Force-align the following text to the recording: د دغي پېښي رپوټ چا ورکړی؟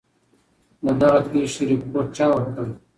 د 0.83 0.85
دغي 0.99 1.21
پېښي 1.31 1.63
رپوټ 1.69 2.07
چا 2.17 2.25
ورکړی؟ 2.33 2.73